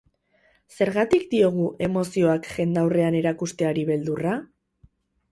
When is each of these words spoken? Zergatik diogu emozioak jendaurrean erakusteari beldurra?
Zergatik 0.75 1.25
diogu 1.33 1.65
emozioak 1.87 2.49
jendaurrean 2.53 3.17
erakusteari 3.19 3.83
beldurra? 3.91 4.33